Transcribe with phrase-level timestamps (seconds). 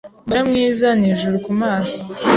[0.15, 2.01] Umugore mwiza ni ijuru kumaso!